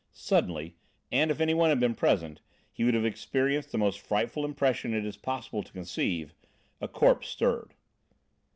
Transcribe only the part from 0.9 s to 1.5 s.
and if